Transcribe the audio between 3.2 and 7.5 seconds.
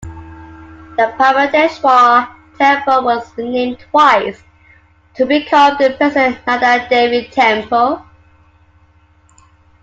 renamed twice, to become the present Nanda Devi